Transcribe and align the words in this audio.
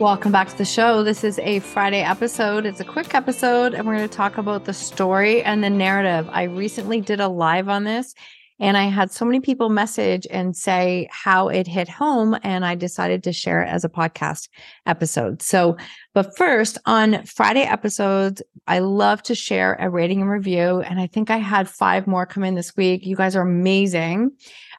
Welcome 0.00 0.32
back 0.32 0.48
to 0.48 0.56
the 0.56 0.64
show. 0.64 1.04
This 1.04 1.24
is 1.24 1.38
a 1.40 1.58
Friday 1.58 2.00
episode. 2.00 2.64
It's 2.64 2.80
a 2.80 2.86
quick 2.86 3.14
episode, 3.14 3.74
and 3.74 3.86
we're 3.86 3.96
going 3.96 4.08
to 4.08 4.16
talk 4.16 4.38
about 4.38 4.64
the 4.64 4.72
story 4.72 5.42
and 5.42 5.62
the 5.62 5.68
narrative. 5.68 6.26
I 6.32 6.44
recently 6.44 7.02
did 7.02 7.20
a 7.20 7.28
live 7.28 7.68
on 7.68 7.84
this, 7.84 8.14
and 8.58 8.78
I 8.78 8.84
had 8.84 9.12
so 9.12 9.26
many 9.26 9.40
people 9.40 9.68
message 9.68 10.26
and 10.30 10.56
say 10.56 11.06
how 11.10 11.48
it 11.48 11.66
hit 11.66 11.86
home, 11.86 12.34
and 12.42 12.64
I 12.64 12.76
decided 12.76 13.22
to 13.24 13.32
share 13.34 13.62
it 13.62 13.68
as 13.68 13.84
a 13.84 13.90
podcast 13.90 14.48
episode. 14.86 15.42
So, 15.42 15.76
but 16.14 16.34
first, 16.34 16.78
on 16.86 17.26
Friday 17.26 17.64
episodes, 17.64 18.40
I 18.66 18.78
love 18.78 19.22
to 19.24 19.34
share 19.34 19.74
a 19.74 19.90
rating 19.90 20.22
and 20.22 20.30
review, 20.30 20.80
and 20.80 20.98
I 20.98 21.08
think 21.08 21.28
I 21.28 21.36
had 21.36 21.68
five 21.68 22.06
more 22.06 22.24
come 22.24 22.44
in 22.44 22.54
this 22.54 22.74
week. 22.74 23.04
You 23.04 23.16
guys 23.16 23.36
are 23.36 23.42
amazing 23.42 24.30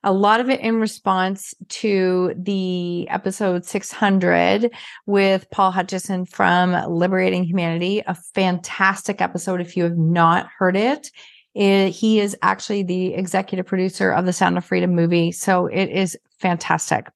a 0.03 0.11
lot 0.11 0.39
of 0.39 0.49
it 0.49 0.59
in 0.61 0.79
response 0.79 1.53
to 1.69 2.33
the 2.35 3.07
episode 3.09 3.65
600 3.65 4.71
with 5.05 5.49
Paul 5.51 5.71
Hutchison 5.71 6.25
from 6.25 6.71
Liberating 6.91 7.43
Humanity, 7.43 8.01
a 8.05 8.15
fantastic 8.15 9.21
episode. 9.21 9.61
If 9.61 9.77
you 9.77 9.83
have 9.83 9.97
not 9.97 10.47
heard 10.57 10.75
it, 10.75 11.11
it, 11.53 11.89
he 11.89 12.19
is 12.19 12.35
actually 12.41 12.83
the 12.83 13.13
executive 13.13 13.65
producer 13.65 14.11
of 14.11 14.25
the 14.25 14.33
Sound 14.33 14.57
of 14.57 14.65
Freedom 14.65 14.95
movie. 14.95 15.31
So 15.31 15.67
it 15.67 15.87
is 15.87 16.17
fantastic. 16.39 17.07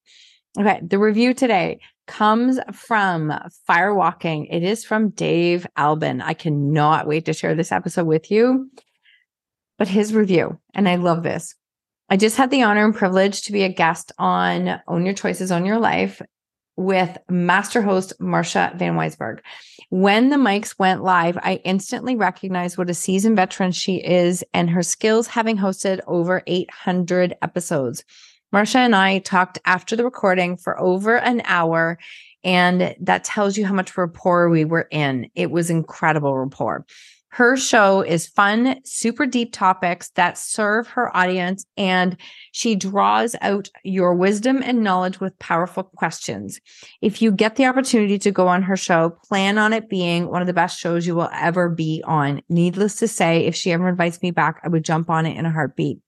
Okay, 0.58 0.80
the 0.82 0.98
review 0.98 1.34
today 1.34 1.80
comes 2.06 2.58
from 2.72 3.32
Firewalking. 3.68 4.46
It 4.50 4.62
is 4.62 4.84
from 4.84 5.10
Dave 5.10 5.66
Albin. 5.76 6.22
I 6.22 6.34
cannot 6.34 7.06
wait 7.06 7.24
to 7.24 7.32
share 7.32 7.54
this 7.54 7.72
episode 7.72 8.06
with 8.06 8.30
you. 8.30 8.70
But 9.76 9.88
his 9.88 10.14
review, 10.14 10.58
and 10.72 10.88
I 10.88 10.96
love 10.96 11.22
this. 11.22 11.54
I 12.08 12.16
just 12.16 12.36
had 12.36 12.52
the 12.52 12.62
honor 12.62 12.84
and 12.84 12.94
privilege 12.94 13.42
to 13.42 13.52
be 13.52 13.64
a 13.64 13.68
guest 13.68 14.12
on 14.16 14.80
Own 14.86 15.04
Your 15.04 15.14
Choices, 15.14 15.50
Own 15.50 15.64
Your 15.64 15.80
Life 15.80 16.22
with 16.76 17.16
master 17.28 17.82
host 17.82 18.12
Marsha 18.20 18.78
Vanwynsberghe. 18.78 19.40
When 19.88 20.30
the 20.30 20.36
mics 20.36 20.78
went 20.78 21.02
live, 21.02 21.36
I 21.38 21.60
instantly 21.64 22.14
recognized 22.14 22.78
what 22.78 22.90
a 22.90 22.94
seasoned 22.94 23.36
veteran 23.36 23.72
she 23.72 23.96
is 23.96 24.44
and 24.54 24.70
her 24.70 24.82
skills 24.82 25.26
having 25.26 25.56
hosted 25.56 26.00
over 26.06 26.42
800 26.46 27.34
episodes. 27.42 28.04
Marsha 28.54 28.76
and 28.76 28.94
I 28.94 29.18
talked 29.18 29.58
after 29.64 29.96
the 29.96 30.04
recording 30.04 30.56
for 30.56 30.78
over 30.78 31.16
an 31.16 31.42
hour, 31.44 31.98
and 32.44 32.94
that 33.00 33.24
tells 33.24 33.56
you 33.56 33.66
how 33.66 33.74
much 33.74 33.96
rapport 33.96 34.48
we 34.48 34.64
were 34.64 34.86
in. 34.92 35.28
It 35.34 35.50
was 35.50 35.70
incredible 35.70 36.36
rapport. 36.36 36.86
Her 37.36 37.58
show 37.58 38.00
is 38.00 38.26
fun, 38.26 38.80
super 38.86 39.26
deep 39.26 39.52
topics 39.52 40.08
that 40.14 40.38
serve 40.38 40.88
her 40.88 41.14
audience, 41.14 41.66
and 41.76 42.16
she 42.52 42.74
draws 42.74 43.36
out 43.42 43.68
your 43.84 44.14
wisdom 44.14 44.62
and 44.64 44.82
knowledge 44.82 45.20
with 45.20 45.38
powerful 45.38 45.82
questions. 45.82 46.58
If 47.02 47.20
you 47.20 47.30
get 47.30 47.56
the 47.56 47.66
opportunity 47.66 48.18
to 48.20 48.30
go 48.30 48.48
on 48.48 48.62
her 48.62 48.74
show, 48.74 49.18
plan 49.28 49.58
on 49.58 49.74
it 49.74 49.90
being 49.90 50.30
one 50.30 50.40
of 50.40 50.46
the 50.46 50.54
best 50.54 50.80
shows 50.80 51.06
you 51.06 51.14
will 51.14 51.28
ever 51.30 51.68
be 51.68 52.02
on. 52.06 52.40
Needless 52.48 52.96
to 53.00 53.06
say, 53.06 53.44
if 53.44 53.54
she 53.54 53.70
ever 53.70 53.86
invites 53.86 54.22
me 54.22 54.30
back, 54.30 54.58
I 54.64 54.68
would 54.68 54.86
jump 54.86 55.10
on 55.10 55.26
it 55.26 55.36
in 55.36 55.44
a 55.44 55.52
heartbeat. 55.52 55.98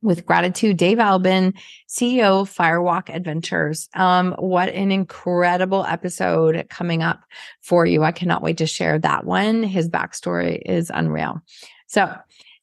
With 0.00 0.24
gratitude, 0.24 0.76
Dave 0.76 1.00
Albin, 1.00 1.54
CEO 1.88 2.46
Firewalk 2.46 3.12
Adventures. 3.12 3.88
Um, 3.94 4.34
what 4.38 4.68
an 4.68 4.92
incredible 4.92 5.84
episode 5.84 6.66
coming 6.70 7.02
up 7.02 7.24
for 7.62 7.84
you. 7.84 8.04
I 8.04 8.12
cannot 8.12 8.42
wait 8.42 8.58
to 8.58 8.66
share 8.66 8.98
that 9.00 9.24
one. 9.24 9.64
His 9.64 9.88
backstory 9.88 10.62
is 10.64 10.90
unreal. 10.94 11.42
So, 11.88 12.14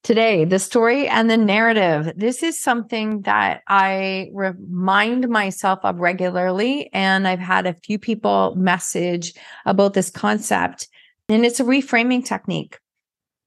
today, 0.05 0.45
the 0.45 0.59
story 0.59 1.07
and 1.07 1.29
the 1.29 1.35
narrative. 1.35 2.13
This 2.15 2.43
is 2.43 2.59
something 2.59 3.23
that 3.23 3.63
I 3.67 4.29
remind 4.33 5.27
myself 5.27 5.79
of 5.83 5.99
regularly. 5.99 6.89
And 6.93 7.27
I've 7.27 7.39
had 7.39 7.65
a 7.65 7.73
few 7.73 7.99
people 7.99 8.53
message 8.55 9.33
about 9.65 9.93
this 9.93 10.11
concept. 10.11 10.87
And 11.27 11.43
it's 11.43 11.59
a 11.59 11.63
reframing 11.63 12.23
technique. 12.23 12.79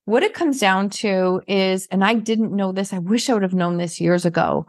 What 0.09 0.23
it 0.23 0.33
comes 0.33 0.59
down 0.59 0.89
to 1.05 1.43
is, 1.47 1.87
and 1.91 2.03
I 2.03 2.15
didn't 2.15 2.57
know 2.57 2.73
this, 2.73 2.95
I 2.95 2.99
wish 2.99 3.29
I 3.29 3.35
would 3.35 3.43
have 3.43 3.53
known 3.53 3.77
this 3.77 4.01
years 4.01 4.25
ago. 4.25 4.67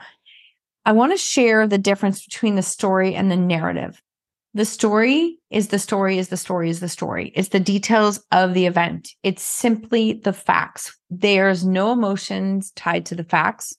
I 0.84 0.92
want 0.92 1.14
to 1.14 1.18
share 1.18 1.66
the 1.66 1.78
difference 1.78 2.26
between 2.26 2.56
the 2.56 2.62
story 2.62 3.16
and 3.16 3.32
the 3.32 3.38
narrative. 3.38 4.02
The 4.54 4.66
story 4.66 5.40
is 5.50 5.70
the 5.70 5.80
story 5.80 6.18
is 6.18 6.28
the 6.28 6.36
story 6.36 6.70
is 6.70 6.82
the 6.82 6.90
story. 6.90 7.32
It's 7.36 7.48
the 7.48 7.60
details 7.62 8.22
of 8.34 8.54
the 8.54 8.66
event. 8.66 9.12
It's 9.24 9.42
simply 9.42 10.12
the 10.12 10.34
facts. 10.34 11.00
There's 11.10 11.66
no 11.66 11.94
emotions 11.94 12.72
tied 12.72 13.06
to 13.06 13.16
the 13.16 13.24
facts. 13.24 13.78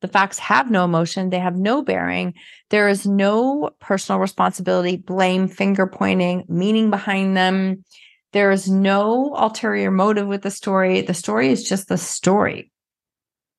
The 0.00 0.08
facts 0.08 0.38
have 0.38 0.70
no 0.70 0.82
emotion. 0.82 1.28
They 1.28 1.40
have 1.40 1.56
no 1.56 1.82
bearing. 1.82 2.32
There 2.70 2.88
is 2.88 3.06
no 3.06 3.68
personal 3.80 4.18
responsibility, 4.18 4.96
blame, 4.96 5.46
finger 5.46 5.86
pointing, 5.86 6.44
meaning 6.48 6.88
behind 6.88 7.36
them. 7.36 7.84
There 8.32 8.50
is 8.50 8.70
no 8.70 9.34
ulterior 9.36 9.90
motive 9.90 10.26
with 10.26 10.42
the 10.42 10.50
story. 10.50 11.00
The 11.00 11.14
story 11.14 11.50
is 11.50 11.68
just 11.68 11.88
the 11.88 11.98
story. 11.98 12.70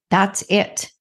That's 0.09 0.44
it. 0.50 0.91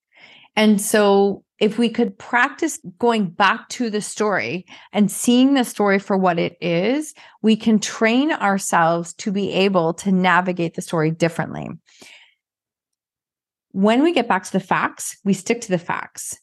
And 0.54 0.81
so, 0.81 1.44
if 1.59 1.78
we 1.78 1.88
could 1.88 2.19
practice 2.19 2.78
going 2.99 3.31
back 3.31 3.69
to 3.71 3.88
the 3.88 4.03
story 4.03 4.66
and 4.93 5.10
seeing 5.10 5.55
the 5.55 5.65
story 5.65 5.99
for 5.99 6.16
what 6.16 6.38
it 6.38 6.56
is, 6.60 7.15
we 7.41 7.56
can 7.56 7.78
train 7.78 8.31
ourselves 8.32 9.15
to 9.15 9.32
be 9.32 9.53
able 9.53 9.94
to 9.94 10.12
navigate 10.12 10.75
the 10.75 10.82
story 10.82 11.10
differently. 11.10 11.69
When 13.72 14.03
we 14.03 14.12
get 14.12 14.28
back 14.28 14.44
to 14.44 14.53
the 14.53 14.60
facts, 14.60 15.16
we 15.25 15.32
stick 15.32 15.62
to 15.62 15.71
the 15.71 15.78
facts. 15.78 16.38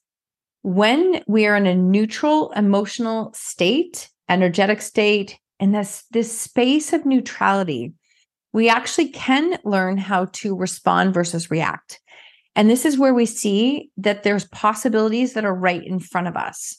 When 0.64 1.24
we 1.28 1.46
are 1.46 1.56
in 1.56 1.68
a 1.68 1.76
neutral 1.76 2.52
emotional 2.52 3.34
state, 3.34 4.10
energetic 4.30 4.82
state, 4.82 5.38
and 5.64 5.74
this 5.74 6.04
this 6.12 6.38
space 6.38 6.92
of 6.92 7.06
neutrality 7.06 7.94
we 8.52 8.70
actually 8.70 9.08
can 9.08 9.58
learn 9.64 9.98
how 9.98 10.26
to 10.26 10.56
respond 10.56 11.12
versus 11.12 11.50
react. 11.50 12.00
And 12.56 12.70
this 12.70 12.86
is 12.86 13.00
where 13.00 13.14
we 13.16 13.26
see 13.26 13.90
that 13.98 14.22
there's 14.22 14.46
possibilities 14.50 15.34
that 15.34 15.44
are 15.44 15.56
right 15.56 15.84
in 15.84 16.00
front 16.00 16.28
of 16.28 16.36
us. 16.36 16.78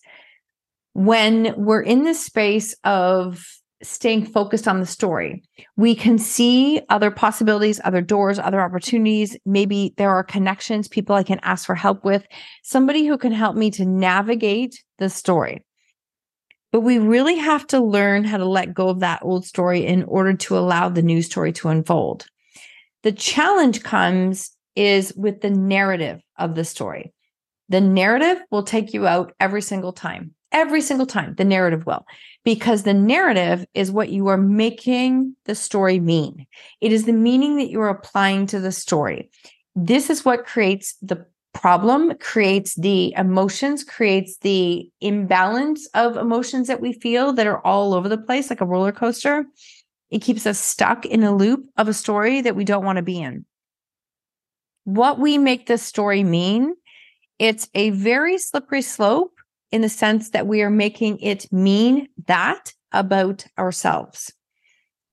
When 0.93 1.53
we're 1.57 1.81
in 1.81 2.05
this 2.05 2.25
space 2.25 2.77
of 2.85 3.45
staying 3.83 4.27
focused 4.27 4.69
on 4.69 4.81
the 4.81 4.87
story 4.87 5.43
we 5.77 5.95
can 5.95 6.17
see 6.17 6.81
other 6.89 7.11
possibilities 7.11 7.81
other 7.85 8.01
doors 8.01 8.39
other 8.39 8.61
opportunities. 8.61 9.37
Maybe 9.45 9.95
there 9.97 10.11
are 10.11 10.23
connections 10.23 10.89
people 10.89 11.17
i 11.17 11.23
can 11.23 11.41
ask 11.43 11.67
for 11.67 11.75
help 11.75 12.05
with. 12.05 12.27
Somebody 12.63 13.07
who 13.07 13.17
can 13.17 13.33
help 13.33 13.57
me 13.57 13.71
to 13.73 13.85
navigate 13.85 14.85
the 14.99 15.09
story 15.09 15.65
but 16.75 16.81
we 16.81 16.99
really 16.99 17.37
have 17.37 17.65
to 17.69 17.79
learn 17.79 18.25
how 18.25 18.37
to 18.37 18.45
let 18.45 18.75
go 18.75 18.89
of 18.89 18.99
that 18.99 19.21
old 19.23 19.47
story 19.47 19.87
in 19.87 20.03
order 20.03 20.35
to 20.35 20.59
allow 20.59 20.89
the 20.89 21.03
new 21.03 21.23
story 21.23 21.53
to 21.53 21.69
unfold. 21.69 22.27
The 23.05 23.13
challenge 23.13 23.85
comes 23.85 24.51
is 24.75 25.15
with 25.15 25.41
the 25.41 25.51
narrative 25.51 26.21
of 26.37 26.57
the 26.57 26.65
story. 26.65 27.13
The 27.69 27.81
narrative 27.81 28.43
will 28.51 28.65
take 28.65 28.93
you 28.93 29.07
out 29.07 29.35
every 29.39 29.63
single 29.63 29.93
time. 29.93 30.35
Every 30.51 30.81
single 30.81 31.07
time, 31.07 31.37
the 31.37 31.45
narrative 31.45 31.87
will, 31.87 32.05
because 32.45 32.83
the 32.83 32.93
narrative 32.93 33.65
is 33.75 33.93
what 33.93 34.09
you 34.09 34.27
are 34.27 34.37
making 34.37 35.37
the 35.45 35.55
story 35.55 36.01
mean. 36.01 36.45
It 36.81 36.91
is 36.91 37.05
the 37.05 37.13
meaning 37.13 37.57
that 37.59 37.71
you 37.71 37.83
are 37.83 37.89
applying 37.89 38.47
to 38.49 38.59
the 38.59 38.73
story. 38.73 39.31
This 39.77 40.11
is 40.11 40.25
what 40.25 40.45
creates 40.45 40.97
the 41.03 41.25
problem 41.65 42.13
creates 42.19 42.75
the 42.75 43.15
emotions, 43.17 43.85
creates 43.85 44.37
the 44.43 44.87
imbalance 45.01 45.87
of 45.95 46.19
emotions 46.19 46.67
that 46.67 46.83
we 46.83 46.93
feel 46.93 47.33
that 47.33 47.47
are 47.47 47.65
all 47.67 47.95
over 47.95 48.07
the 48.07 48.19
place, 48.19 48.51
like 48.51 48.61
a 48.61 48.67
roller 48.67 48.93
coaster. 48.93 49.47
It 50.11 50.19
keeps 50.19 50.47
us 50.47 50.59
stuck 50.59 51.07
in 51.07 51.23
a 51.23 51.35
loop 51.35 51.65
of 51.79 51.89
a 51.89 51.95
story 51.95 52.43
that 52.43 52.55
we 52.55 52.65
don't 52.67 52.85
want 52.85 52.97
to 52.97 53.03
be 53.03 53.19
in. 53.19 53.47
What 54.85 55.19
we 55.19 55.39
make 55.39 55.67
this 55.67 55.83
story 55.83 56.23
mean, 56.23 56.75
it's 57.39 57.67
a 57.75 57.89
very 57.89 58.37
slippery 58.37 58.83
slope 58.83 59.33
in 59.73 59.81
the 59.81 59.89
sense 59.89 60.33
that 60.33 60.47
we 60.47 60.61
are 60.61 60.69
making 60.69 61.19
it 61.21 61.51
mean 61.51 62.09
that 62.27 62.75
about 62.93 63.47
ourselves. 63.57 64.31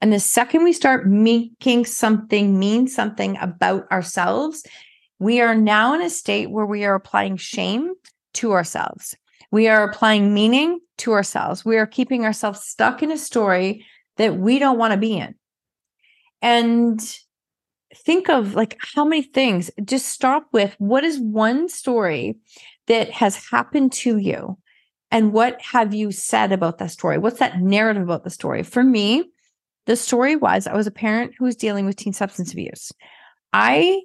And 0.01 0.11
the 0.11 0.19
second 0.19 0.65
we 0.65 0.73
start 0.73 1.07
making 1.07 1.85
something 1.85 2.59
mean 2.59 2.89
something 2.89 3.37
about 3.37 3.89
ourselves, 3.89 4.65
we 5.21 5.39
are 5.39 5.53
now 5.53 5.93
in 5.93 6.01
a 6.01 6.09
state 6.09 6.49
where 6.49 6.65
we 6.65 6.83
are 6.83 6.95
applying 6.95 7.37
shame 7.37 7.93
to 8.33 8.53
ourselves. 8.53 9.15
We 9.51 9.67
are 9.67 9.83
applying 9.83 10.33
meaning 10.33 10.79
to 10.97 11.11
ourselves. 11.13 11.63
We 11.63 11.77
are 11.77 11.85
keeping 11.85 12.25
ourselves 12.25 12.63
stuck 12.63 13.03
in 13.03 13.11
a 13.11 13.17
story 13.19 13.85
that 14.17 14.37
we 14.37 14.57
don't 14.57 14.79
want 14.79 14.93
to 14.93 14.97
be 14.97 15.15
in. 15.15 15.35
And 16.41 16.99
think 17.95 18.29
of 18.29 18.55
like 18.55 18.79
how 18.95 19.05
many 19.05 19.21
things, 19.21 19.69
just 19.85 20.07
stop 20.07 20.47
with 20.53 20.75
what 20.79 21.03
is 21.03 21.19
one 21.19 21.69
story 21.69 22.39
that 22.87 23.11
has 23.11 23.35
happened 23.51 23.91
to 23.91 24.17
you? 24.17 24.57
And 25.11 25.33
what 25.33 25.61
have 25.61 25.93
you 25.93 26.11
said 26.11 26.51
about 26.51 26.79
that 26.79 26.89
story? 26.89 27.19
What's 27.19 27.37
that 27.37 27.61
narrative 27.61 28.01
about 28.01 28.23
the 28.23 28.31
story? 28.31 28.63
For 28.63 28.83
me, 28.83 29.25
the 29.85 29.95
story 29.95 30.35
was 30.35 30.65
I 30.65 30.73
was 30.73 30.87
a 30.87 30.91
parent 30.91 31.33
who 31.37 31.45
was 31.45 31.55
dealing 31.55 31.85
with 31.85 31.97
teen 31.97 32.13
substance 32.13 32.53
abuse. 32.53 32.91
I 33.53 34.01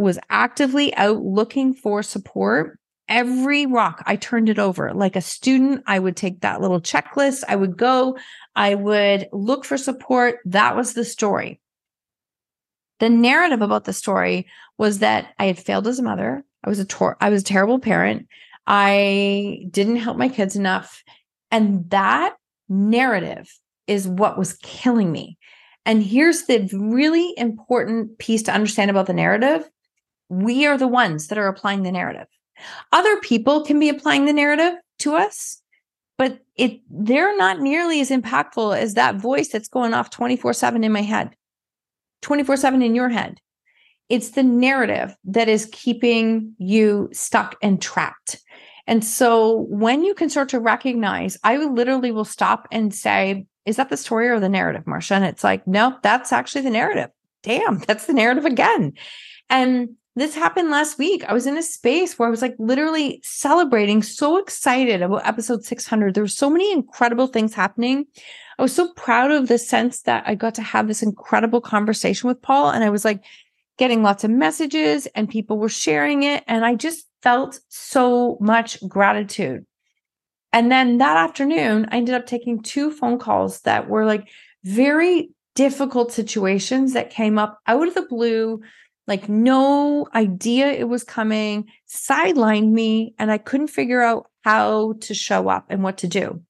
was 0.00 0.18
actively 0.30 0.94
out 0.96 1.22
looking 1.22 1.74
for 1.74 2.02
support. 2.02 2.78
Every 3.08 3.66
rock, 3.66 4.02
I 4.06 4.16
turned 4.16 4.48
it 4.48 4.58
over. 4.58 4.94
Like 4.94 5.16
a 5.16 5.20
student, 5.20 5.82
I 5.86 5.98
would 5.98 6.16
take 6.16 6.40
that 6.40 6.60
little 6.60 6.80
checklist. 6.80 7.42
I 7.48 7.56
would 7.56 7.76
go, 7.76 8.16
I 8.54 8.76
would 8.76 9.28
look 9.32 9.64
for 9.64 9.76
support. 9.76 10.38
That 10.44 10.76
was 10.76 10.94
the 10.94 11.04
story. 11.04 11.60
The 13.00 13.08
narrative 13.08 13.62
about 13.62 13.84
the 13.84 13.92
story 13.92 14.46
was 14.78 15.00
that 15.00 15.34
I 15.38 15.46
had 15.46 15.58
failed 15.58 15.86
as 15.86 15.98
a 15.98 16.02
mother. 16.02 16.44
I 16.64 16.68
was 16.68 16.78
a 16.78 16.84
tor- 16.84 17.16
I 17.20 17.30
was 17.30 17.42
a 17.42 17.44
terrible 17.44 17.78
parent. 17.78 18.26
I 18.66 19.66
didn't 19.70 19.96
help 19.96 20.16
my 20.16 20.28
kids 20.28 20.54
enough. 20.54 21.02
And 21.50 21.90
that 21.90 22.36
narrative 22.68 23.50
is 23.86 24.06
what 24.06 24.38
was 24.38 24.58
killing 24.62 25.10
me. 25.10 25.36
And 25.84 26.02
here's 26.02 26.44
the 26.44 26.68
really 26.72 27.34
important 27.36 28.18
piece 28.18 28.42
to 28.44 28.52
understand 28.52 28.90
about 28.90 29.06
the 29.06 29.12
narrative 29.12 29.68
we 30.30 30.64
are 30.64 30.78
the 30.78 30.88
ones 30.88 31.26
that 31.26 31.38
are 31.38 31.48
applying 31.48 31.82
the 31.82 31.92
narrative. 31.92 32.26
Other 32.92 33.18
people 33.18 33.64
can 33.64 33.78
be 33.78 33.88
applying 33.88 34.24
the 34.24 34.32
narrative 34.32 34.74
to 35.00 35.14
us, 35.16 35.60
but 36.16 36.40
it 36.56 36.80
they're 36.88 37.36
not 37.36 37.60
nearly 37.60 38.00
as 38.00 38.10
impactful 38.10 38.76
as 38.76 38.94
that 38.94 39.16
voice 39.16 39.48
that's 39.48 39.68
going 39.68 39.92
off 39.92 40.10
24/7 40.10 40.84
in 40.84 40.92
my 40.92 41.02
head. 41.02 41.34
24/7 42.22 42.82
in 42.82 42.94
your 42.94 43.08
head. 43.08 43.40
It's 44.08 44.30
the 44.30 44.42
narrative 44.42 45.14
that 45.24 45.48
is 45.48 45.68
keeping 45.72 46.54
you 46.58 47.08
stuck 47.12 47.56
and 47.62 47.80
trapped. 47.80 48.40
And 48.86 49.04
so 49.04 49.66
when 49.68 50.02
you 50.02 50.14
can 50.14 50.28
start 50.28 50.48
to 50.50 50.60
recognize, 50.60 51.38
I 51.44 51.56
literally 51.58 52.10
will 52.10 52.24
stop 52.24 52.66
and 52.72 52.92
say, 52.92 53.46
is 53.64 53.76
that 53.76 53.88
the 53.88 53.96
story 53.96 54.28
or 54.28 54.40
the 54.40 54.48
narrative, 54.48 54.84
Marsha? 54.84 55.12
And 55.12 55.24
it's 55.24 55.44
like, 55.44 55.66
no, 55.66 55.96
that's 56.02 56.32
actually 56.32 56.62
the 56.62 56.70
narrative. 56.70 57.10
Damn, 57.42 57.78
that's 57.86 58.06
the 58.06 58.12
narrative 58.12 58.44
again. 58.44 58.94
And 59.48 59.90
this 60.16 60.34
happened 60.34 60.70
last 60.70 60.98
week. 60.98 61.24
I 61.24 61.32
was 61.32 61.46
in 61.46 61.56
a 61.56 61.62
space 61.62 62.18
where 62.18 62.26
I 62.26 62.30
was 62.30 62.42
like 62.42 62.56
literally 62.58 63.20
celebrating, 63.22 64.02
so 64.02 64.38
excited 64.38 65.02
about 65.02 65.26
episode 65.26 65.64
600. 65.64 66.14
There 66.14 66.24
were 66.24 66.28
so 66.28 66.50
many 66.50 66.72
incredible 66.72 67.28
things 67.28 67.54
happening. 67.54 68.06
I 68.58 68.62
was 68.62 68.74
so 68.74 68.92
proud 68.94 69.30
of 69.30 69.48
the 69.48 69.56
sense 69.56 70.02
that 70.02 70.24
I 70.26 70.34
got 70.34 70.54
to 70.56 70.62
have 70.62 70.88
this 70.88 71.02
incredible 71.02 71.60
conversation 71.60 72.28
with 72.28 72.42
Paul. 72.42 72.70
And 72.70 72.84
I 72.84 72.90
was 72.90 73.04
like 73.04 73.24
getting 73.78 74.02
lots 74.02 74.24
of 74.24 74.30
messages 74.30 75.06
and 75.14 75.28
people 75.28 75.58
were 75.58 75.68
sharing 75.68 76.24
it. 76.24 76.44
And 76.46 76.64
I 76.64 76.74
just 76.74 77.06
felt 77.22 77.60
so 77.68 78.36
much 78.40 78.86
gratitude. 78.88 79.64
And 80.52 80.70
then 80.70 80.98
that 80.98 81.16
afternoon, 81.16 81.86
I 81.90 81.98
ended 81.98 82.14
up 82.14 82.26
taking 82.26 82.60
two 82.60 82.90
phone 82.90 83.18
calls 83.18 83.60
that 83.62 83.88
were 83.88 84.04
like 84.04 84.28
very 84.64 85.30
difficult 85.54 86.12
situations 86.12 86.92
that 86.92 87.10
came 87.10 87.38
up 87.38 87.60
out 87.66 87.86
of 87.86 87.94
the 87.94 88.02
blue, 88.02 88.60
like 89.10 89.28
no 89.28 90.06
idea 90.14 90.70
it 90.70 90.88
was 90.88 91.02
coming, 91.02 91.68
sidelined 91.92 92.70
me, 92.70 93.12
and 93.18 93.32
I 93.32 93.38
couldn't 93.38 93.66
figure 93.66 94.00
out 94.00 94.30
how 94.44 94.94
to 95.00 95.14
show 95.14 95.48
up 95.48 95.66
and 95.68 95.82
what 95.82 95.98
to 95.98 96.06
do. 96.06 96.40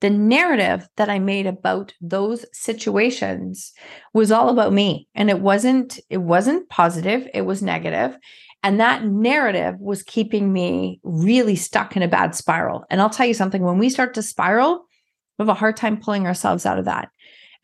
The 0.00 0.08
narrative 0.08 0.88
that 0.96 1.10
I 1.10 1.18
made 1.18 1.46
about 1.46 1.92
those 2.00 2.46
situations 2.52 3.72
was 4.14 4.32
all 4.32 4.48
about 4.48 4.72
me 4.72 5.08
and 5.14 5.28
it 5.28 5.40
wasn't 5.40 6.00
it 6.08 6.22
wasn't 6.22 6.68
positive, 6.70 7.28
it 7.34 7.42
was 7.42 7.62
negative. 7.62 8.16
And 8.62 8.80
that 8.80 9.04
narrative 9.04 9.76
was 9.78 10.02
keeping 10.02 10.52
me 10.52 11.00
really 11.02 11.54
stuck 11.54 11.96
in 11.96 12.02
a 12.02 12.08
bad 12.08 12.34
spiral. 12.34 12.84
And 12.88 13.00
I'll 13.00 13.10
tell 13.10 13.26
you 13.26 13.34
something 13.34 13.62
when 13.62 13.78
we 13.78 13.90
start 13.90 14.14
to 14.14 14.22
spiral, 14.22 14.86
we 15.38 15.42
have 15.42 15.48
a 15.48 15.54
hard 15.54 15.76
time 15.76 15.98
pulling 15.98 16.26
ourselves 16.26 16.64
out 16.64 16.78
of 16.78 16.86
that. 16.86 17.10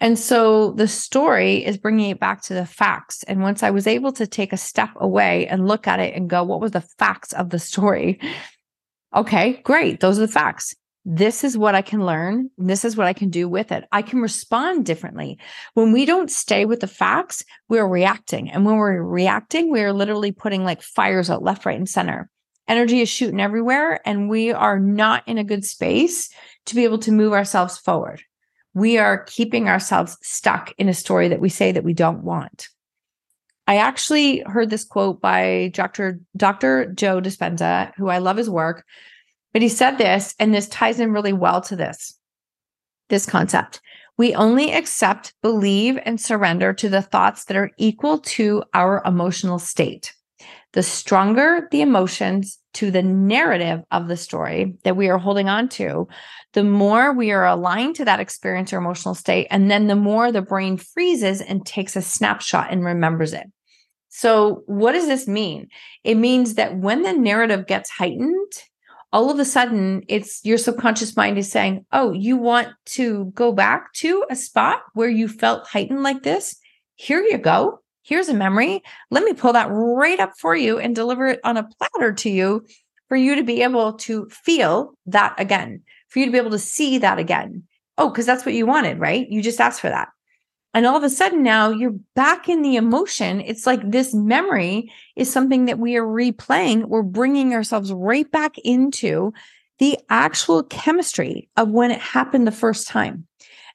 And 0.03 0.19
so 0.19 0.73
the 0.73 0.89
story 0.89 1.65
is 1.65 1.79
bringing 1.79 2.11
it 2.11 2.21
back 2.21 2.43
to 2.43 2.55
the 2.55 2.67
facts. 2.67 3.23
And 3.23 3.41
once 3.41 3.63
I 3.63 3.71
was 3.71 3.87
able 3.87 4.13
to 4.13 4.27
take 4.27 4.53
a 4.53 4.59
step 4.59 4.91
away 4.97 5.47
and 5.47 5.67
look 5.67 5.87
at 5.87 6.01
it 6.01 6.15
and 6.15 6.29
go, 6.29 6.43
what 6.43 6.61
was 6.61 6.73
the 6.73 6.83
facts 6.83 7.33
of 7.33 7.49
the 7.49 7.59
story? 7.59 8.21
Okay, 9.15 9.61
great. 9.63 10.01
Those 10.01 10.19
are 10.19 10.27
the 10.27 10.33
facts 10.33 10.75
this 11.05 11.43
is 11.43 11.59
what 11.59 11.75
I 11.75 11.83
can 11.83 12.07
learn. 12.07 12.51
This 12.59 12.85
is 12.85 12.97
what 12.97 13.09
I 13.09 13.13
can 13.13 13.29
do 13.29 13.49
with 13.49 13.73
it. 13.73 13.85
I 13.91 14.03
can 14.03 14.21
respond 14.21 14.87
differently. 14.87 15.39
When 15.75 15.93
we 15.93 16.05
don't 16.05 16.31
stay 16.31 16.65
with 16.65 16.81
the 16.81 16.87
facts, 16.87 17.45
we're 17.69 17.87
reacting. 17.87 18.51
And 18.51 18.65
when 18.65 18.77
we're 18.77 19.03
reacting, 19.03 19.71
we're 19.71 19.93
literally 19.93 20.31
putting 20.31 20.65
like 20.65 20.81
fires 20.81 21.29
out 21.29 21.43
left, 21.43 21.67
right, 21.67 21.77
and 21.77 21.89
center. 21.89 22.31
Energy 22.69 23.01
is 23.01 23.09
shooting 23.09 23.41
everywhere, 23.41 24.01
and 24.07 24.31
we 24.31 24.53
are 24.53 24.79
not 24.79 25.27
in 25.27 25.39
a 25.39 25.45
good 25.45 25.65
space 25.65 26.31
to 26.67 26.77
be 26.77 26.85
able 26.85 26.99
to 26.99 27.11
move 27.11 27.33
ourselves 27.33 27.77
forward. 27.77 28.23
We 28.75 28.99
are 28.99 29.25
keeping 29.25 29.69
ourselves 29.69 30.17
stuck 30.23 30.73
in 30.79 30.89
a 30.89 30.95
story 30.95 31.29
that 31.29 31.41
we 31.41 31.49
say 31.49 31.73
that 31.73 31.85
we 31.85 31.93
don't 31.93 32.25
want. 32.25 32.69
I 33.67 33.77
actually 33.77 34.41
heard 34.47 34.71
this 34.71 34.85
quote 34.85 35.21
by 35.21 35.71
Dr. 35.73 36.21
Dr. 36.37 36.87
Joe 36.87 37.21
Dispenza, 37.21 37.93
who 37.97 38.09
I 38.09 38.19
love 38.19 38.37
his 38.37 38.51
work, 38.51 38.85
but 39.53 39.63
he 39.63 39.69
said 39.69 39.99
this, 39.99 40.35
and 40.39 40.55
this 40.55 40.69
ties 40.69 40.99
in 40.99 41.13
really 41.13 41.33
well 41.33 41.61
to 41.63 41.77
this, 41.77 42.19
this 43.09 43.27
concept. 43.27 43.81
We 44.19 44.35
only 44.35 44.73
accept, 44.73 45.35
believe, 45.43 45.99
and 46.05 46.21
surrender 46.21 46.73
to 46.75 46.89
the 46.89 47.03
thoughts 47.03 47.45
that 47.45 47.57
are 47.57 47.71
equal 47.79 48.19
to 48.19 48.63
our 48.75 49.03
emotional 49.05 49.59
state. 49.59 50.15
The 50.73 50.83
stronger 50.83 51.69
the 51.71 51.83
emotions 51.83 52.59
to 52.75 52.91
the 52.91 53.03
narrative 53.03 53.83
of 53.91 54.09
the 54.09 54.17
story 54.17 54.75
that 54.85 54.97
we 54.97 55.09
are 55.09 55.19
holding 55.19 55.49
on 55.49 55.69
to, 55.71 56.09
the 56.53 56.65
more 56.65 57.13
we 57.13 57.31
are 57.31 57.47
aligned 57.47 57.97
to 57.97 58.05
that 58.05 58.21
experience 58.21 58.73
or 58.73 58.79
emotional 58.79 59.15
state. 59.15 59.47
And 59.51 59.71
then 59.71 59.87
the 59.87 59.97
more 59.97 60.33
the 60.33 60.43
brain 60.43 60.77
freezes 60.77 61.41
and 61.41 61.65
takes 61.65 61.97
a 61.97 62.03
snapshot 62.03 62.71
and 62.71 62.85
remembers 62.85 63.33
it. 63.33 63.47
So, 64.09 64.63
what 64.67 64.93
does 64.93 65.07
this 65.07 65.27
mean? 65.27 65.69
It 66.05 66.17
means 66.17 66.55
that 66.55 66.77
when 66.77 67.03
the 67.03 67.15
narrative 67.15 67.67
gets 67.67 67.89
heightened, 67.89 68.53
all 69.13 69.31
of 69.31 69.39
a 69.39 69.45
sudden 69.45 70.03
it's 70.09 70.45
your 70.45 70.59
subconscious 70.59 71.17
mind 71.17 71.39
is 71.39 71.51
saying, 71.51 71.87
Oh, 71.93 72.13
you 72.13 72.37
want 72.37 72.69
to 72.87 73.27
go 73.35 73.53
back 73.53 73.93
to 73.95 74.25
a 74.31 74.37
spot 74.37 74.83
where 74.95 75.09
you 75.09 75.29
felt 75.29 75.67
heightened 75.67 76.03
like 76.03 76.23
this? 76.23 76.57
Here 76.95 77.23
you 77.23 77.39
go. 77.39 77.81
Here's 78.03 78.29
a 78.29 78.35
memory. 78.35 78.83
Let 79.11 79.25
me 79.25 79.33
pull 79.33 79.53
that 79.53 79.69
right 79.71 80.19
up 80.19 80.33
for 80.39 80.57
you 80.57 80.79
and 80.79 80.95
deliver 80.95 81.29
it 81.29 81.41
on 81.45 81.57
a 81.57 81.69
platter 81.79 82.13
to 82.13 82.31
you 82.31 82.67
for 83.09 83.17
you 83.17 83.37
to 83.37 83.45
be 83.45 83.63
able 83.63 83.93
to 83.93 84.27
feel 84.31 84.95
that 85.07 85.35
again, 85.39 85.83
for 86.09 86.19
you 86.19 86.27
to 86.27 86.33
be 86.33 86.39
able 86.39 86.51
to 86.51 86.59
see 86.59 86.99
that 86.99 87.19
again. 87.19 87.63
Oh, 87.99 88.09
because 88.09 88.27
that's 88.27 88.47
what 88.47 88.55
you 88.55 88.67
wanted, 88.67 88.99
right? 88.99 89.29
You 89.29 89.43
just 89.43 89.61
asked 89.61 89.81
for 89.81 89.91
that. 89.91 90.09
And 90.75 90.87
all 90.87 90.97
of 90.97 91.03
a 91.03 91.11
sudden 91.11 91.43
now 91.43 91.69
you're 91.69 91.95
back 92.15 92.49
in 92.49 92.63
the 92.63 92.77
emotion. 92.77 93.43
It's 93.43 93.67
like 93.67 93.91
this 93.91 94.15
memory 94.15 94.91
is 95.15 95.31
something 95.31 95.67
that 95.67 95.79
we 95.79 95.97
are 95.97 96.07
replaying. 96.07 96.87
We're 96.87 97.03
bringing 97.03 97.53
ourselves 97.53 97.93
right 97.93 98.31
back 98.31 98.57
into 98.59 99.33
the 99.79 99.99
actual 100.09 100.63
chemistry 100.63 101.51
of 101.57 101.69
when 101.71 101.91
it 101.91 102.01
happened 102.01 102.47
the 102.47 102.53
first 102.53 102.89
time. 102.89 103.27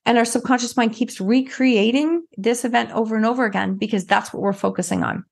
And 0.08 0.18
our 0.18 0.24
subconscious 0.24 0.78
mind 0.78 0.94
keeps 0.94 1.20
recreating 1.20 2.24
this 2.38 2.64
event 2.64 2.92
over 2.92 3.18
and 3.18 3.26
over 3.26 3.44
again 3.44 3.76
because 3.76 4.06
that's 4.06 4.32
what 4.32 4.42
we're 4.42 4.54
focusing 4.54 5.04
on. 5.04 5.26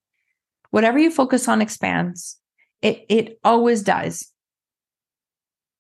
Whatever 0.72 1.00
you 1.00 1.10
focus 1.10 1.48
on 1.48 1.62
expands. 1.62 2.38
It, 2.82 3.06
it 3.08 3.40
always 3.46 3.84
does. 3.84 4.30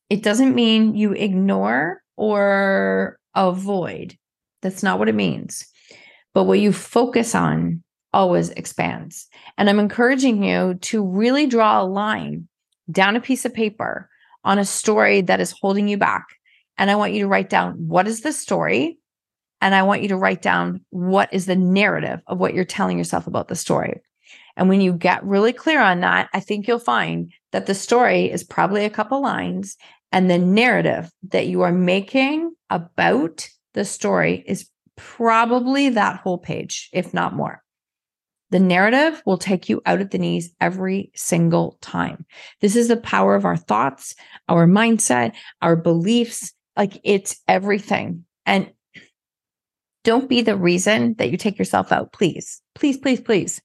It 0.10 0.24
doesn't 0.24 0.56
mean 0.56 0.96
you 0.96 1.12
ignore 1.12 2.02
or 2.16 3.20
avoid. 3.36 4.18
That's 4.62 4.82
not 4.82 4.98
what 4.98 5.10
it 5.10 5.16
means. 5.16 5.68
But 6.34 6.46
what 6.46 6.62
you 6.62 6.72
focus 6.72 7.36
on 7.36 7.84
always 8.14 8.50
expands. 8.52 9.28
And 9.58 9.70
I'm 9.70 9.80
encouraging 9.80 10.42
you 10.42 10.75
to 10.84 11.06
really 11.06 11.48
draw 11.48 11.82
a 11.82 11.84
line 11.84 12.48
down 12.90 13.18
a 13.18 13.22
piece 13.22 13.44
of 13.44 13.54
paper 13.54 14.10
on 14.46 14.58
a 14.58 14.64
story 14.64 15.20
that 15.20 15.42
is 15.42 15.52
holding 15.52 15.90
you 15.90 15.98
back. 15.98 16.25
And 16.77 16.91
I 16.91 16.96
want 16.96 17.13
you 17.13 17.22
to 17.22 17.27
write 17.27 17.50
down 17.50 17.74
what 17.88 18.08
is 18.08 18.22
the 18.22 18.34
story? 18.34 18.98
And 19.62 19.74
I 19.74 19.84
want 19.84 20.01
you 20.01 20.10
to 20.10 20.17
write 20.17 20.41
down 20.41 20.86
what 20.89 21.34
is 21.34 21.46
the 21.46 21.55
narrative 21.55 22.22
of 22.27 22.38
what 22.38 22.53
you're 22.53 22.65
telling 22.65 22.98
yourself 22.98 23.27
about 23.27 23.48
the 23.48 23.55
story. 23.55 24.01
And 24.58 24.70
when 24.70 24.82
you 24.82 24.94
get 24.94 25.24
really 25.24 25.53
clear 25.53 25.82
on 25.82 26.01
that, 26.01 26.29
I 26.34 26.39
think 26.39 26.67
you'll 26.67 26.79
find 26.79 27.32
that 27.51 27.65
the 27.65 27.75
story 27.75 28.32
is 28.32 28.44
probably 28.44 28.86
a 28.86 28.89
couple 28.89 29.22
lines 29.22 29.77
and 30.12 30.29
the 30.29 30.38
narrative 30.38 31.12
that 31.29 31.48
you 31.48 31.62
are 31.62 31.72
making 31.74 32.53
about 32.70 33.50
the 33.74 33.86
story 33.86 34.44
is 34.48 34.70
probably 34.96 35.89
that 35.89 36.22
whole 36.22 36.38
page, 36.38 36.89
if 36.94 37.13
not 37.13 37.34
more. 37.34 37.62
The 38.51 38.60
narrative 38.60 39.22
will 39.25 39.38
take 39.38 39.67
you 39.67 39.82
out 39.86 40.00
at 40.00 40.12
the 40.12 40.17
knees 40.17 40.53
every 40.62 41.12
single 41.15 41.77
time. 41.82 42.25
This 42.62 42.75
is 42.75 42.88
the 42.88 42.96
power 42.96 43.36
of 43.36 43.44
our 43.44 43.58
thoughts, 43.58 44.15
our 44.48 44.65
mindset, 44.65 45.34
our 45.62 45.75
beliefs. 45.75 46.53
Like 46.77 47.00
it's 47.03 47.41
everything. 47.48 48.25
And 48.46 48.72
don't 50.03 50.29
be 50.29 50.41
the 50.41 50.55
reason 50.55 51.15
that 51.15 51.32
you 51.32 51.38
take 51.38 51.58
yourself 51.58 51.91
out, 51.91 52.13
please. 52.13 52.62
Please, 52.75 52.98
please, 52.98 53.20
please. 53.20 53.62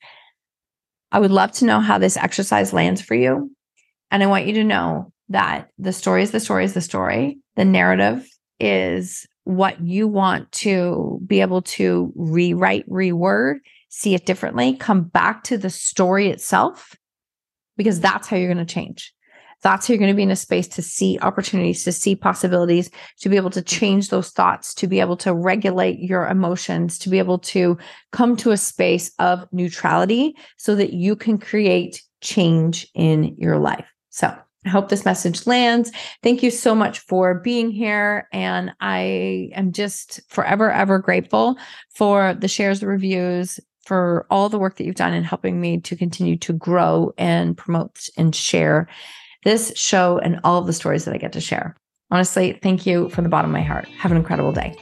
I 1.12 1.18
would 1.18 1.30
love 1.30 1.52
to 1.52 1.64
know 1.64 1.80
how 1.80 1.98
this 1.98 2.16
exercise 2.16 2.72
lands 2.72 3.02
for 3.02 3.14
you. 3.14 3.50
And 4.10 4.22
I 4.22 4.26
want 4.26 4.46
you 4.46 4.54
to 4.54 4.64
know 4.64 5.12
that 5.28 5.68
the 5.78 5.92
story 5.92 6.22
is 6.22 6.30
the 6.30 6.40
story 6.40 6.64
is 6.64 6.74
the 6.74 6.80
story. 6.80 7.38
The 7.56 7.64
narrative 7.64 8.26
is 8.58 9.26
what 9.44 9.80
you 9.80 10.06
want 10.06 10.50
to 10.52 11.20
be 11.26 11.40
able 11.40 11.62
to 11.62 12.12
rewrite, 12.14 12.88
reword, 12.88 13.56
see 13.88 14.14
it 14.14 14.26
differently, 14.26 14.76
come 14.76 15.02
back 15.02 15.44
to 15.44 15.58
the 15.58 15.70
story 15.70 16.28
itself, 16.28 16.94
because 17.76 18.00
that's 18.00 18.28
how 18.28 18.36
you're 18.36 18.52
going 18.52 18.64
to 18.64 18.74
change. 18.74 19.12
That's 19.62 19.86
how 19.86 19.92
you're 19.92 19.98
going 19.98 20.10
to 20.10 20.16
be 20.16 20.22
in 20.22 20.30
a 20.30 20.36
space 20.36 20.68
to 20.68 20.82
see 20.82 21.18
opportunities, 21.20 21.84
to 21.84 21.92
see 21.92 22.14
possibilities, 22.14 22.90
to 23.20 23.28
be 23.28 23.36
able 23.36 23.50
to 23.50 23.62
change 23.62 24.08
those 24.08 24.30
thoughts, 24.30 24.74
to 24.74 24.86
be 24.86 25.00
able 25.00 25.16
to 25.18 25.34
regulate 25.34 25.98
your 25.98 26.26
emotions, 26.26 26.98
to 27.00 27.10
be 27.10 27.18
able 27.18 27.38
to 27.38 27.76
come 28.12 28.36
to 28.36 28.52
a 28.52 28.56
space 28.56 29.12
of 29.18 29.46
neutrality 29.52 30.34
so 30.56 30.74
that 30.74 30.92
you 30.92 31.14
can 31.14 31.38
create 31.38 32.02
change 32.20 32.88
in 32.94 33.34
your 33.38 33.58
life. 33.58 33.86
So, 34.10 34.34
I 34.66 34.68
hope 34.68 34.90
this 34.90 35.06
message 35.06 35.46
lands. 35.46 35.90
Thank 36.22 36.42
you 36.42 36.50
so 36.50 36.74
much 36.74 36.98
for 36.98 37.34
being 37.34 37.70
here. 37.70 38.28
And 38.30 38.72
I 38.78 39.48
am 39.54 39.72
just 39.72 40.20
forever, 40.28 40.70
ever 40.70 40.98
grateful 40.98 41.56
for 41.94 42.34
the 42.34 42.48
shares, 42.48 42.80
the 42.80 42.86
reviews, 42.86 43.58
for 43.86 44.26
all 44.30 44.50
the 44.50 44.58
work 44.58 44.76
that 44.76 44.84
you've 44.84 44.96
done 44.96 45.14
in 45.14 45.24
helping 45.24 45.60
me 45.60 45.80
to 45.80 45.96
continue 45.96 46.36
to 46.36 46.52
grow 46.52 47.12
and 47.16 47.56
promote 47.56 48.08
and 48.18 48.34
share 48.34 48.86
this 49.44 49.72
show 49.76 50.18
and 50.18 50.40
all 50.44 50.58
of 50.58 50.66
the 50.66 50.72
stories 50.72 51.04
that 51.04 51.14
I 51.14 51.18
get 51.18 51.32
to 51.32 51.40
share. 51.40 51.76
Honestly, 52.10 52.58
thank 52.62 52.86
you 52.86 53.08
from 53.10 53.24
the 53.24 53.30
bottom 53.30 53.50
of 53.50 53.54
my 53.54 53.62
heart. 53.62 53.86
Have 53.98 54.10
an 54.10 54.16
incredible 54.16 54.52
day. 54.52 54.76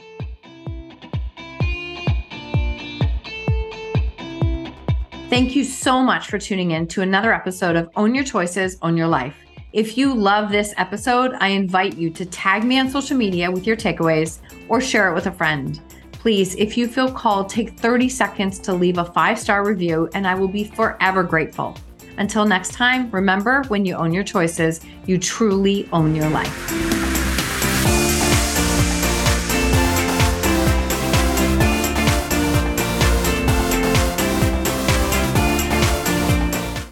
Thank 5.29 5.55
you 5.55 5.63
so 5.63 6.01
much 6.01 6.27
for 6.27 6.39
tuning 6.39 6.71
in 6.71 6.87
to 6.87 7.03
another 7.03 7.31
episode 7.31 7.75
of 7.75 7.87
Own 7.95 8.15
Your 8.15 8.23
Choices, 8.23 8.77
Own 8.81 8.97
Your 8.97 9.07
Life. 9.07 9.35
If 9.73 9.95
you 9.95 10.15
love 10.15 10.51
this 10.51 10.73
episode, 10.77 11.33
I 11.39 11.49
invite 11.49 11.95
you 11.95 12.09
to 12.09 12.25
tag 12.25 12.63
me 12.63 12.79
on 12.79 12.89
social 12.89 13.15
media 13.15 13.51
with 13.51 13.67
your 13.67 13.77
takeaways 13.77 14.39
or 14.67 14.81
share 14.81 15.11
it 15.11 15.13
with 15.13 15.27
a 15.27 15.31
friend. 15.31 15.79
Please, 16.13 16.55
if 16.55 16.75
you 16.75 16.87
feel 16.87 17.11
called, 17.11 17.47
take 17.47 17.79
30 17.79 18.09
seconds 18.09 18.57
to 18.59 18.73
leave 18.73 18.97
a 18.97 19.05
five 19.05 19.37
star 19.37 19.63
review, 19.63 20.09
and 20.15 20.27
I 20.27 20.33
will 20.33 20.47
be 20.47 20.63
forever 20.63 21.21
grateful. 21.21 21.77
Until 22.19 22.45
next 22.45 22.73
time, 22.73 23.09
remember 23.11 23.63
when 23.69 23.85
you 23.85 23.95
own 23.95 24.13
your 24.13 24.25
choices, 24.25 24.81
you 25.05 25.17
truly 25.17 25.87
own 25.93 26.13
your 26.15 26.29
life. 26.29 26.88